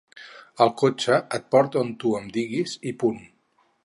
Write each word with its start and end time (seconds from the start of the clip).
El 0.63 0.71
cotxe 0.81 1.19
et 1.37 1.45
porta 1.55 1.81
on 1.83 1.91
tu 2.05 2.15
em 2.21 2.25
diguis, 2.39 2.73
i 2.93 2.95
punt. 3.05 3.21